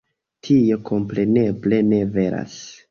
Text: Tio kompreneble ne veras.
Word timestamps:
Tio 0.47 0.79
kompreneble 0.91 1.85
ne 1.95 2.05
veras. 2.19 2.61